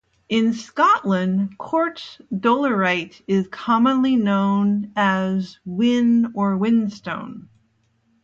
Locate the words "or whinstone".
6.33-7.49